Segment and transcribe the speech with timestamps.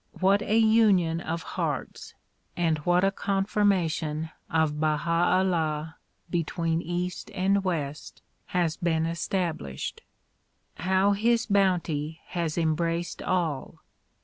[0.19, 2.15] What a union of hearts
[2.57, 5.97] and what a confirmation of Baha 'Ullah
[6.31, 10.01] between east and west has been established!
[10.77, 13.83] How his bounty has embraced all!